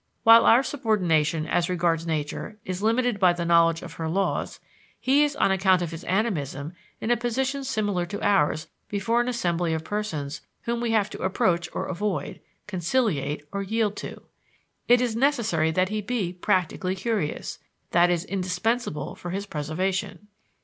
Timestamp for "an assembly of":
9.21-9.83